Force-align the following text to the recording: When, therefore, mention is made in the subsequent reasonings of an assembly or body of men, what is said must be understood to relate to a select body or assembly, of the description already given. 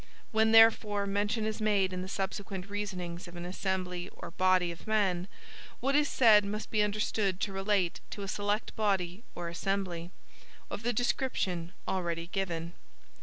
When, 0.31 0.51
therefore, 0.51 1.05
mention 1.05 1.45
is 1.45 1.61
made 1.61 1.93
in 1.93 2.01
the 2.01 2.07
subsequent 2.07 2.71
reasonings 2.71 3.27
of 3.27 3.35
an 3.35 3.45
assembly 3.45 4.09
or 4.11 4.31
body 4.31 4.71
of 4.71 4.87
men, 4.87 5.27
what 5.79 5.95
is 5.95 6.09
said 6.09 6.43
must 6.43 6.71
be 6.71 6.81
understood 6.81 7.39
to 7.41 7.53
relate 7.53 7.99
to 8.09 8.23
a 8.23 8.27
select 8.27 8.75
body 8.75 9.23
or 9.35 9.47
assembly, 9.47 10.09
of 10.71 10.81
the 10.81 10.91
description 10.91 11.73
already 11.87 12.25
given. 12.25 12.73